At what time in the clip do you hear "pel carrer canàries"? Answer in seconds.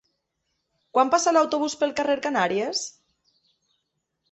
1.83-2.83